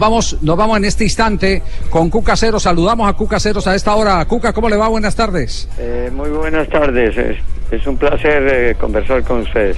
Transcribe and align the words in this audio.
Vamos, 0.00 0.36
nos 0.42 0.56
vamos 0.56 0.76
en 0.76 0.84
este 0.84 1.02
instante 1.02 1.60
con 1.90 2.08
Cuca 2.08 2.36
Cero. 2.36 2.60
Saludamos 2.60 3.10
a 3.10 3.14
Cuca 3.14 3.40
Ceros 3.40 3.66
a 3.66 3.74
esta 3.74 3.96
hora. 3.96 4.24
Cuca, 4.26 4.52
¿cómo 4.52 4.68
le 4.68 4.76
va? 4.76 4.86
Buenas 4.86 5.16
tardes. 5.16 5.68
Eh, 5.76 6.08
muy 6.14 6.30
buenas 6.30 6.68
tardes. 6.68 7.16
Es, 7.18 7.36
es 7.72 7.84
un 7.84 7.96
placer 7.96 8.46
eh, 8.48 8.74
conversar 8.78 9.24
con 9.24 9.40
ustedes. 9.40 9.76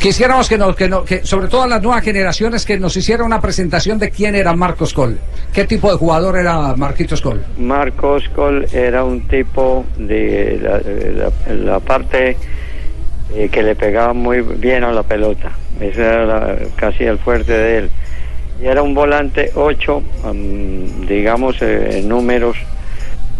Quisiéramos 0.00 0.48
que, 0.48 0.56
nos, 0.56 0.74
que, 0.74 0.88
no- 0.88 1.04
que, 1.04 1.26
sobre 1.26 1.48
todo 1.48 1.64
a 1.64 1.66
las 1.66 1.82
nuevas 1.82 2.02
generaciones, 2.02 2.64
que 2.64 2.78
nos 2.78 2.96
hiciera 2.96 3.22
una 3.22 3.38
presentación 3.38 3.98
de 3.98 4.10
quién 4.10 4.34
era 4.34 4.54
Marcos 4.56 4.94
Col. 4.94 5.18
¿Qué 5.52 5.64
tipo 5.66 5.90
de 5.92 5.98
jugador 5.98 6.38
era 6.38 6.74
Marquitos 6.74 7.20
Col? 7.20 7.44
Marcos 7.58 8.24
Col 8.34 8.66
era 8.72 9.04
un 9.04 9.28
tipo 9.28 9.84
de 9.98 10.58
la, 10.62 10.80
la- 11.52 11.54
la 11.74 11.80
parte 11.80 12.38
eh, 13.34 13.48
que 13.50 13.62
le 13.62 13.74
pegaba 13.74 14.12
muy 14.12 14.40
bien 14.42 14.84
a 14.84 14.92
la 14.92 15.02
pelota. 15.02 15.52
Ese 15.80 16.02
era 16.02 16.24
la- 16.24 16.56
casi 16.76 17.04
el 17.04 17.18
fuerte 17.18 17.52
de 17.52 17.78
él. 17.78 17.90
Y 18.62 18.66
era 18.66 18.82
un 18.82 18.94
volante 18.94 19.50
8, 19.54 20.02
digamos, 21.08 21.60
eh, 21.62 21.98
en 21.98 22.08
números, 22.08 22.56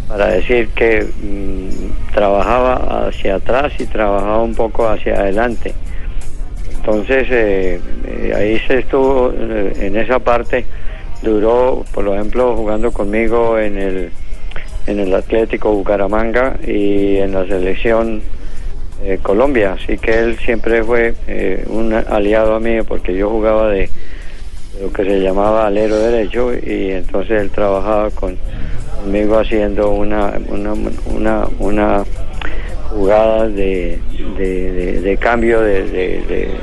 para 0.08 0.26
decir 0.28 0.68
que 0.74 1.04
mm, 1.04 2.12
trabajaba 2.14 3.06
hacia 3.08 3.36
atrás 3.36 3.72
y 3.78 3.86
trabajaba 3.86 4.42
un 4.42 4.54
poco 4.54 4.88
hacia 4.88 5.14
adelante. 5.14 5.72
Entonces, 6.76 7.28
eh, 7.30 7.80
eh, 8.06 8.32
ahí 8.34 8.58
se 8.66 8.80
estuvo 8.80 9.32
eh, 9.32 9.72
en 9.78 9.96
esa 9.96 10.18
parte, 10.18 10.66
duró, 11.22 11.84
por 11.94 12.08
ejemplo, 12.08 12.56
jugando 12.56 12.90
conmigo 12.92 13.58
en 13.58 13.78
el, 13.78 14.10
en 14.88 14.98
el 14.98 15.14
Atlético 15.14 15.72
Bucaramanga 15.72 16.56
y 16.66 17.18
en 17.18 17.32
la 17.32 17.46
selección 17.46 18.20
eh, 19.04 19.18
Colombia. 19.22 19.72
Así 19.74 19.98
que 19.98 20.18
él 20.18 20.38
siempre 20.44 20.82
fue 20.84 21.14
eh, 21.26 21.64
un 21.68 21.92
aliado 21.92 22.54
a 22.54 22.60
mí 22.60 22.82
porque 22.82 23.14
yo 23.14 23.28
jugaba 23.30 23.68
de, 23.68 23.88
lo 24.80 24.92
que 24.92 25.04
se 25.04 25.20
llamaba 25.20 25.66
alero 25.66 25.96
derecho 25.98 26.52
y 26.54 26.90
entonces 26.92 27.40
él 27.42 27.50
trabajaba 27.50 28.10
con, 28.10 28.36
conmigo 29.00 29.38
haciendo 29.38 29.90
una, 29.90 30.32
una, 30.48 30.72
una, 31.06 31.46
una 31.58 32.04
jugada 32.90 33.48
de, 33.48 33.98
de, 34.38 34.72
de- 34.72 35.00
de 35.00 35.16
cambio 35.16 35.60
de 35.62 36.54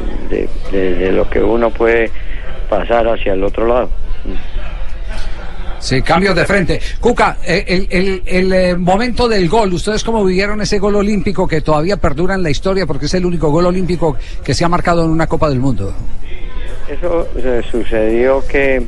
lo 1.14 1.30
que 1.30 1.42
uno 1.42 1.70
puede 1.72 2.12
pasar 2.70 3.08
hacia 3.08 3.34
el 3.34 3.44
otro 3.44 3.66
lado. 3.68 3.90
Sí, 5.80 6.02
cambios 6.02 6.36
de 6.36 6.46
frente. 6.46 6.80
Cuca, 7.00 7.38
eh, 7.46 7.64
el, 7.68 7.88
el- 7.90 8.24
el, 8.26 8.54
eh, 8.54 8.76
momento 8.76 9.28
del 9.28 9.48
gol, 9.48 9.74
¿ustedes 9.74 10.04
cómo 10.04 10.24
vivieron 10.26 10.60
ese 10.62 10.78
gol 10.80 10.96
olímpico 10.96 11.48
que 11.48 11.62
todavía 11.62 11.98
perdura 11.98 12.36
en 12.36 12.44
la 12.44 12.50
historia 12.50 12.86
porque 12.86 13.06
es 13.06 13.14
el 13.14 13.26
único 13.26 13.50
gol 13.50 13.66
olímpico 13.66 14.18
que 14.44 14.54
se 14.54 14.66
ha 14.66 14.70
marcado 14.70 15.04
en 15.06 15.10
una 15.12 15.28
Copa 15.28 15.50
del 15.50 15.60
Mundo? 15.60 15.94
Eso 16.90 17.28
eh, 17.38 17.62
sucedió 17.72 18.44
que 18.48 18.84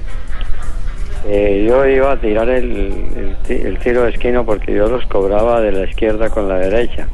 eh, 1.27 1.65
yo 1.67 1.85
iba 1.85 2.11
a 2.13 2.19
tirar 2.19 2.49
el, 2.49 2.65
el 3.15 3.35
ti- 3.47 3.61
el 3.65 3.77
tiro 3.79 4.03
de 4.03 4.09
esquina 4.11 4.43
porque 4.43 4.73
yo 4.73 4.87
los 4.89 5.05
cobraba 5.05 5.61
de 5.61 5.71
la 5.71 5.87
izquierda 5.87 6.29
con 6.29 6.47
la 6.49 6.57
derecha. 6.57 7.07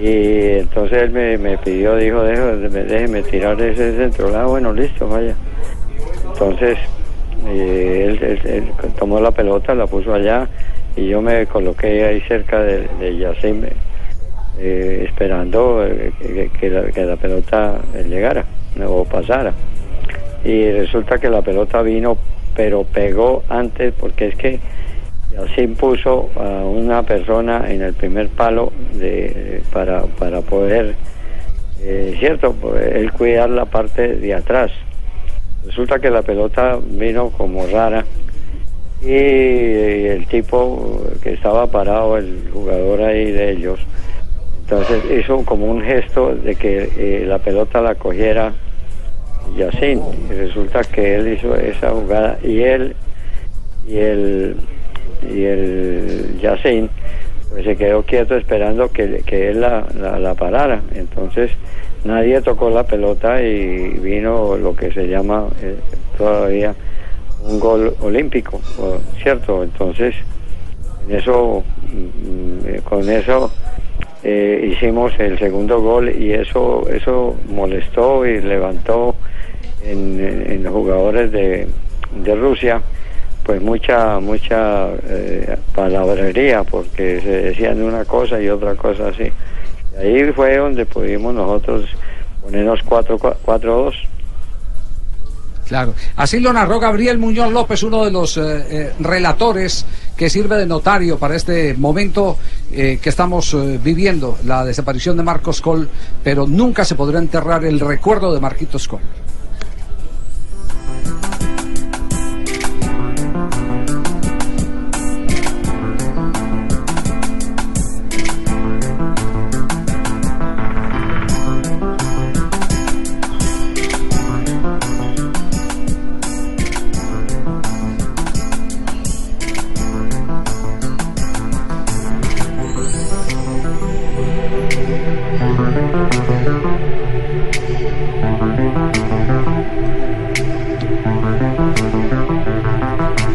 Y 0.00 0.58
entonces 0.58 1.04
él 1.04 1.10
me, 1.10 1.38
me 1.38 1.56
pidió, 1.56 1.96
dijo, 1.96 2.22
déjeme, 2.22 2.68
déjeme 2.84 3.22
tirar 3.22 3.58
ese 3.62 3.96
centro. 3.96 4.36
Ah, 4.36 4.44
bueno, 4.44 4.72
listo, 4.72 5.08
vaya. 5.08 5.34
Entonces 6.32 6.76
eh, 7.46 8.38
él, 8.44 8.72
tomó 8.98 9.20
la 9.20 9.30
pelota, 9.30 9.74
la 9.74 9.86
puso 9.86 10.14
allá 10.14 10.48
y 10.96 11.08
yo 11.08 11.20
me 11.20 11.46
coloqué 11.46 12.04
ahí 12.04 12.20
cerca 12.22 12.60
de, 12.62 12.88
de 12.98 13.18
Yacine, 13.18 13.72
eh, 14.58 15.04
esperando 15.08 15.84
eh, 15.86 16.12
que, 16.18 16.50
que 16.58 16.70
la, 16.70 16.90
que 16.90 17.04
la 17.04 17.16
pelota 17.16 17.78
eh, 17.94 18.04
llegara 18.08 18.44
o 18.86 19.04
pasara. 19.04 19.52
Y 20.44 20.70
resulta 20.70 21.18
que 21.18 21.28
la 21.28 21.42
pelota 21.42 21.82
vino, 21.82 22.16
pero 22.54 22.84
pegó 22.84 23.42
antes, 23.48 23.92
porque 23.98 24.28
es 24.28 24.36
que 24.36 24.60
Yacine 25.32 25.76
puso 25.76 26.30
a 26.36 26.64
una 26.64 27.02
persona 27.02 27.70
en 27.70 27.82
el 27.82 27.92
primer 27.92 28.28
palo 28.28 28.72
de, 28.94 29.62
para, 29.72 30.02
para 30.04 30.40
poder, 30.40 30.94
eh, 31.82 32.16
cierto, 32.18 32.54
él 32.78 33.12
cuidar 33.12 33.50
la 33.50 33.66
parte 33.66 34.16
de 34.16 34.34
atrás. 34.34 34.72
Resulta 35.66 35.98
que 35.98 36.10
la 36.10 36.22
pelota 36.22 36.78
vino 36.82 37.30
como 37.30 37.66
rara 37.66 38.04
y 39.02 39.08
el 39.08 40.26
tipo 40.28 41.02
que 41.22 41.34
estaba 41.34 41.66
parado, 41.66 42.16
el 42.16 42.48
jugador 42.52 43.02
ahí 43.02 43.30
de 43.30 43.52
ellos, 43.52 43.80
entonces 44.60 45.02
hizo 45.20 45.44
como 45.44 45.66
un 45.66 45.82
gesto 45.82 46.34
de 46.34 46.54
que 46.56 46.90
eh, 46.96 47.24
la 47.26 47.38
pelota 47.38 47.80
la 47.80 47.94
cogiera 47.94 48.52
Yacine. 49.56 50.02
Y 50.30 50.32
resulta 50.34 50.82
que 50.82 51.16
él 51.16 51.34
hizo 51.34 51.54
esa 51.54 51.90
jugada 51.90 52.38
y 52.42 52.62
él 52.62 52.96
y 53.86 53.96
el 53.98 54.56
y 55.22 55.42
el 55.44 56.38
Yacine 56.40 56.88
pues 57.56 57.64
se 57.64 57.76
quedó 57.76 58.02
quieto 58.02 58.36
esperando 58.36 58.90
que, 58.92 59.22
que 59.24 59.48
él 59.48 59.62
la, 59.62 59.86
la, 59.98 60.18
la 60.18 60.34
parara. 60.34 60.82
Entonces 60.94 61.50
nadie 62.04 62.42
tocó 62.42 62.68
la 62.68 62.84
pelota 62.84 63.40
y 63.42 63.88
vino 63.98 64.58
lo 64.58 64.76
que 64.76 64.92
se 64.92 65.08
llama 65.08 65.48
eh, 65.62 65.74
todavía 66.18 66.74
un 67.44 67.58
gol 67.58 67.94
olímpico, 68.02 68.60
¿cierto? 69.22 69.62
Entonces, 69.62 70.14
en 71.08 71.16
eso, 71.16 71.64
mm, 71.90 72.78
con 72.84 73.08
eso 73.08 73.50
eh, 74.22 74.68
hicimos 74.72 75.12
el 75.18 75.38
segundo 75.38 75.80
gol 75.80 76.10
y 76.14 76.32
eso, 76.34 76.86
eso 76.90 77.36
molestó 77.48 78.26
y 78.26 78.38
levantó 78.42 79.14
en- 79.82 80.44
en 80.50 80.62
los 80.62 80.74
jugadores 80.74 81.32
de, 81.32 81.66
de 82.22 82.34
Rusia 82.34 82.82
pues 83.46 83.62
mucha 83.62 84.18
mucha 84.18 84.88
eh, 85.04 85.56
palabrería 85.72 86.64
porque 86.64 87.20
se 87.20 87.30
decían 87.30 87.80
una 87.80 88.04
cosa 88.04 88.40
y 88.42 88.48
otra 88.48 88.74
cosa 88.74 89.08
así. 89.08 89.30
Ahí 89.98 90.32
fue 90.32 90.56
donde 90.56 90.84
pudimos 90.84 91.32
nosotros 91.32 91.88
ponernos 92.42 92.80
4-2. 92.84 93.94
Claro. 95.68 95.94
Así 96.16 96.40
lo 96.40 96.52
narró 96.52 96.78
Gabriel 96.78 97.18
Muñoz 97.18 97.52
López, 97.52 97.82
uno 97.82 98.04
de 98.04 98.10
los 98.10 98.36
eh, 98.36 98.42
eh, 98.42 98.92
relatores 99.00 99.86
que 100.16 100.30
sirve 100.30 100.56
de 100.56 100.66
notario 100.66 101.18
para 101.18 101.36
este 101.36 101.74
momento 101.74 102.38
eh, 102.72 102.98
que 103.00 103.10
estamos 103.10 103.52
eh, 103.54 103.78
viviendo, 103.82 104.38
la 104.44 104.64
desaparición 104.64 105.16
de 105.16 105.22
Marcos 105.22 105.60
Col, 105.60 105.88
pero 106.24 106.46
nunca 106.46 106.84
se 106.84 106.94
podrá 106.94 107.18
enterrar 107.18 107.64
el 107.64 107.78
recuerdo 107.78 108.34
de 108.34 108.40
Marquitos 108.40 108.88
Col. 108.88 109.00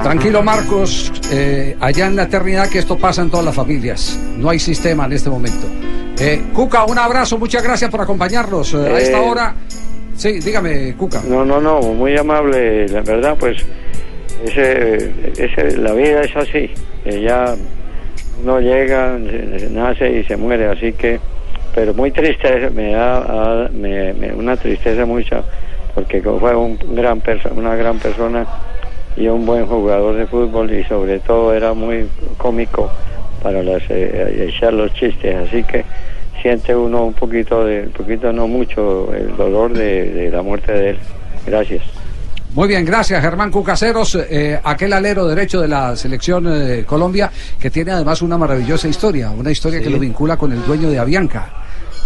Tranquilo 0.04 0.42
Marcos, 0.44 1.12
eh, 1.32 1.76
allá 1.80 2.08
en 2.08 2.16
la 2.16 2.24
eternidad 2.24 2.68
que 2.70 2.80
esto 2.80 2.98
pasa 2.98 3.22
en 3.22 3.30
todas 3.30 3.46
las 3.46 3.56
familias. 3.56 4.20
No 4.38 4.50
hay 4.50 4.60
sistema 4.60 5.06
en 5.06 5.14
este 5.14 5.30
momento. 5.30 5.68
Eh, 6.20 6.42
Cuca, 6.54 6.86
un 6.86 6.98
abrazo, 6.98 7.38
muchas 7.38 7.64
gracias 7.64 7.90
por 7.90 8.02
acompañarnos 8.02 8.74
eh, 8.74 8.78
a 8.78 9.00
esta 9.00 9.20
Eh, 9.20 9.30
hora. 9.30 9.56
Sí, 10.16 10.40
dígame, 10.40 10.96
Cuca. 10.98 11.22
No, 11.28 11.46
no, 11.46 11.62
no, 11.62 11.80
muy 11.82 12.18
amable, 12.18 12.88
la 12.90 13.02
verdad, 13.02 13.36
pues 13.40 13.58
ese, 14.44 15.12
ese, 15.38 15.78
la 15.78 15.94
vida 15.94 16.22
es 16.22 16.36
así, 16.36 16.72
ya 17.06 17.56
uno 18.44 18.60
llega, 18.60 19.18
nace 19.70 20.20
y 20.20 20.24
se 20.26 20.36
muere, 20.36 20.68
así 20.68 20.94
que, 20.94 21.20
pero 21.74 21.94
muy 21.94 22.12
triste, 22.12 22.70
me 22.72 22.92
da 22.94 23.18
a- 23.66 23.70
me- 23.70 24.14
me- 24.14 24.34
una 24.34 24.56
tristeza 24.58 25.06
mucha, 25.06 25.42
porque 25.96 26.22
fue 26.22 26.56
un 26.56 26.78
gran 26.96 27.22
perso- 27.22 27.52
una 27.56 27.76
gran 27.76 27.98
persona 28.00 28.46
y 29.18 29.28
un 29.28 29.46
buen 29.46 29.66
jugador 29.66 30.16
de 30.16 30.26
fútbol 30.28 30.72
y 30.74 30.84
sobre 30.86 31.20
todo 31.20 31.54
era 31.54 31.74
muy 31.74 32.08
cómico 32.38 32.90
para 33.44 33.62
las, 33.64 33.82
eh, 33.90 34.48
echar 34.50 34.74
los 34.74 34.94
chistes, 34.94 35.36
así 35.36 35.64
que 35.64 35.84
siente 36.42 36.76
uno 36.76 37.06
un 37.06 37.14
poquito 37.14 37.66
de, 37.66 37.82
un 37.84 37.92
poquito 37.92 38.32
no 38.32 38.48
mucho, 38.48 39.14
el 39.14 39.36
dolor 39.36 39.74
de, 39.74 40.12
de 40.12 40.30
la 40.32 40.42
muerte 40.42 40.72
de 40.72 40.90
él. 40.92 40.98
Gracias. 41.46 41.84
Muy 42.54 42.68
bien, 42.68 42.84
gracias 42.84 43.22
Germán 43.22 43.50
Cucaseros, 43.50 44.16
eh, 44.30 44.60
aquel 44.62 44.92
alero 44.92 45.26
derecho 45.26 45.62
de 45.62 45.70
la 45.70 45.96
selección 45.96 46.48
eh, 46.48 46.50
de 46.60 46.86
Colombia, 46.86 47.32
que 47.60 47.70
tiene 47.70 47.92
además 47.92 48.22
una 48.22 48.38
maravillosa 48.38 48.88
historia, 48.90 49.32
una 49.32 49.52
historia 49.52 49.82
que 49.82 49.90
lo 49.90 49.98
vincula 49.98 50.36
con 50.36 50.52
el 50.52 50.62
dueño 50.66 50.90
de 50.90 51.00
Avianca. 51.00 51.50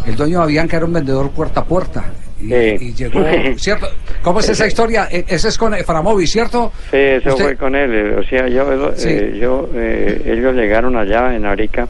El 0.07 0.15
dueño 0.15 0.39
de 0.39 0.43
Avianca 0.43 0.77
era 0.77 0.85
un 0.85 0.93
vendedor 0.93 1.31
puerta 1.31 1.61
a 1.61 1.65
puerta 1.65 2.05
Y, 2.39 2.49
Sí. 2.49 2.75
y 2.81 2.93
llegó, 2.93 3.23
¿cierto? 3.57 3.87
¿Cómo 4.21 4.39
es 4.41 4.49
esa 4.49 4.67
historia? 4.67 5.07
E- 5.09 5.23
Ese 5.27 5.47
es 5.47 5.57
con 5.57 5.73
Eframovic, 5.73 6.27
¿cierto? 6.27 6.71
Sí, 6.91 6.97
eso 6.97 7.29
Usted- 7.29 7.43
fue 7.43 7.55
con 7.55 7.75
él. 7.75 8.13
O 8.19 8.23
sea, 8.23 8.47
yo, 8.49 8.91
Sí. 8.95 9.07
eh, 9.09 9.37
yo 9.41 9.69
eh, 9.73 10.21
ellos 10.25 10.53
llegaron 10.53 10.97
allá 10.97 11.33
en 11.33 11.45
Arica 11.45 11.87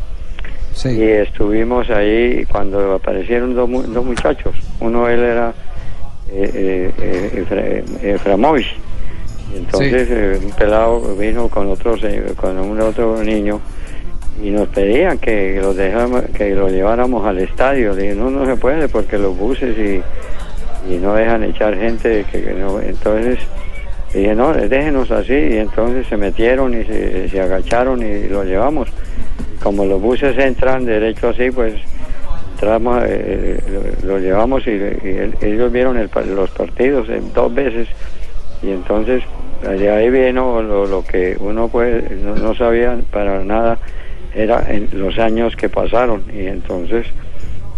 y 0.86 1.02
estuvimos 1.02 1.90
ahí 1.90 2.46
cuando 2.46 2.94
aparecieron 2.94 3.56
dos, 3.56 3.68
mu- 3.68 3.82
dos 3.84 4.06
muchachos. 4.06 4.54
Uno 4.80 5.10
él 5.10 5.20
era 5.22 5.54
eh, 6.32 6.92
eh, 7.00 7.46
eh, 7.50 8.18
entonces 9.56 10.44
un 10.44 10.52
pelado 10.52 11.16
vino 11.16 11.48
con 11.50 11.68
otros 11.70 12.02
con 12.36 12.58
un 12.60 12.80
otro 12.82 13.24
niño 13.24 13.62
y 14.42 14.50
nos 14.52 14.68
pedían 14.70 15.18
que 15.18 15.60
lo 15.62 15.74
dejáramos, 15.74 16.24
que 16.38 16.54
lo 16.56 16.68
lleváramos 16.70 17.26
al 17.26 17.40
estadio. 17.40 17.96
Dije, 17.96 18.16
no, 18.16 18.30
no 18.30 18.46
se 18.46 18.56
puede 18.58 18.88
porque 18.90 19.18
los 19.18 19.38
buses 19.38 19.78
y, 19.78 20.02
y 20.94 20.98
no 20.98 21.14
dejan 21.16 21.44
echar 21.44 21.76
gente 21.78 22.26
que, 22.32 22.42
no. 22.54 22.80
Entonces 22.82 23.40
dije, 24.14 24.36
no, 24.36 24.54
déjenos 24.54 25.10
así. 25.12 25.34
Y 25.34 25.58
entonces 25.58 26.06
se 26.08 26.18
metieron 26.18 26.74
y 26.80 26.84
se, 26.84 27.30
se 27.30 27.40
agacharon 27.42 28.02
y 28.06 28.28
lo 28.28 28.44
llevamos. 28.44 28.90
Como 29.64 29.86
los 29.86 30.02
buses 30.02 30.38
entran 30.38 30.86
derecho 30.86 31.30
así, 31.30 31.50
pues 31.52 31.74
entramos, 32.54 33.04
eh, 33.08 33.60
lo, 34.04 34.14
lo 34.16 34.20
llevamos 34.20 34.68
y, 34.68 34.72
y 34.72 35.10
el- 35.18 35.36
ellos 35.42 35.72
vieron 35.72 35.98
el 35.98 36.10
los 36.36 36.50
partidos 36.52 37.10
eh, 37.10 37.22
dos 37.34 37.54
veces 37.54 37.88
y 38.64 38.72
entonces 38.72 39.24
de 39.62 39.90
ahí 39.90 40.10
vino 40.10 40.62
lo, 40.62 40.86
lo 40.86 41.04
que 41.04 41.36
uno 41.40 41.68
pues 41.68 42.10
no 42.12 42.56
sabía 42.56 42.96
para 43.12 43.44
nada 43.44 43.78
era 44.36 44.66
en 44.70 44.90
los 44.94 45.18
años 45.18 45.56
que 45.56 45.70
pasaron 45.70 46.24
y 46.34 46.46
entonces 46.48 47.08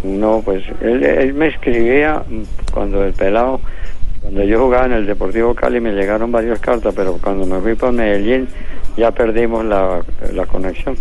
uno 0.04 0.42
pues 0.44 0.63
él, 0.81 1.04
él 1.04 1.33
me 1.33 1.48
escribía 1.48 2.24
cuando 2.74 3.04
el 3.04 3.13
pelado 3.13 3.62
cuando 4.21 4.44
yo 4.44 4.59
jugaba 4.59 4.86
en 4.86 4.94
el 4.94 5.06
Deportivo 5.06 5.54
Cali 5.54 5.80
me 5.80 5.94
llegaron 5.94 6.31
varias 6.31 6.59
cartas 6.59 6.94
pero 6.95 7.18
cuando 7.21 7.45
me 7.45 7.62
fui 7.62 7.75
para 7.75 7.92
Medellín 7.92 8.48
ya 8.98 9.12
perdimos 9.12 9.65
la, 9.65 10.01
la 10.33 10.45
conexión 10.45 10.95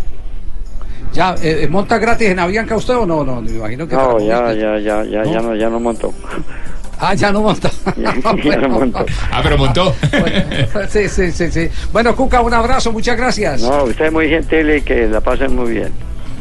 ya, 1.13 1.35
eh, 1.43 1.67
¿monta 1.71 1.99
gratis 1.99 2.29
en 2.29 2.39
Avianca 2.39 2.77
usted 2.77 2.95
o 2.95 3.07
no? 3.07 3.25
No, 3.25 3.41
me 3.41 3.51
imagino 3.51 3.89
que 3.89 3.95
no 3.95 4.19
ya 4.19 4.53
ya 4.53 4.79
ya 4.79 5.03
ya 5.05 5.23
¿No? 5.23 5.33
ya 5.33 5.41
no 5.41 5.55
ya 5.55 5.71
no 5.71 5.81
montó 5.81 6.13
Ah, 6.99 7.15
ya 7.15 7.31
no 7.33 7.43
monta. 7.43 7.71
ya, 7.97 8.15
ya 8.45 8.57
no 8.57 8.69
montó 8.69 9.05
Ah, 9.31 9.41
pero 9.43 9.59
montó. 9.59 9.95
Bueno, 10.11 10.89
sí, 10.89 11.09
sí, 11.09 11.31
sí, 11.33 11.51
sí. 11.51 11.69
Bueno, 11.93 12.15
Cuca, 12.17 12.41
un 12.41 12.55
abrazo, 12.55 12.93
muchas 12.93 13.17
gracias. 13.17 13.63
no 13.63 13.85
usted 13.85 14.07
es 14.07 14.13
muy 14.13 14.29
gentil 14.29 14.71
y 14.77 14.83
que 14.83 15.07
la 15.07 15.21
pasen 15.21 15.55
muy 15.55 15.73
bien 15.73 15.93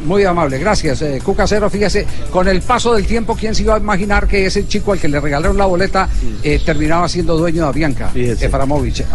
Muy 0.04 0.24
amable, 0.24 0.58
gracias. 0.58 1.02
Eh, 1.02 1.20
Cuca 1.24 1.46
Cero, 1.46 1.68
fíjese, 1.70 2.06
con 2.30 2.46
el 2.48 2.60
paso 2.62 2.94
del 2.94 3.06
tiempo, 3.06 3.34
¿quién 3.34 3.54
se 3.54 3.62
iba 3.62 3.74
a 3.74 3.78
imaginar 3.78 4.26
que 4.28 4.46
ese 4.46 4.66
chico 4.68 4.92
al 4.92 5.00
que 5.00 5.08
le 5.08 5.20
regalaron 5.20 5.56
la 5.56 5.66
boleta 5.66 6.08
eh, 6.42 6.60
terminaba 6.64 7.08
siendo 7.08 7.36
dueño 7.36 7.62
de 7.62 7.68
Avianca? 7.68 8.08
Fíjese. 8.08 8.46
Eframovic. 8.46 9.06